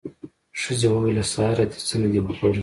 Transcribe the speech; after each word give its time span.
ښځې 0.61 0.87
وويل: 0.91 1.15
له 1.17 1.23
سهاره 1.31 1.65
دې 1.71 1.79
څه 1.87 1.95
نه 2.01 2.07
دي 2.11 2.19
خوړلي. 2.37 2.59